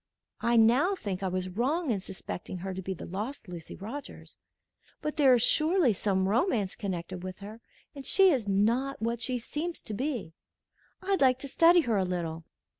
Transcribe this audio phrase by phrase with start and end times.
[0.39, 4.35] I now think I was wrong in suspecting her to be the lost Lucy Rogers;
[4.99, 7.61] but there is surely some romance connected with her,
[7.93, 10.33] and she is not what she seems to be.
[11.03, 12.45] I'd like to study her a little."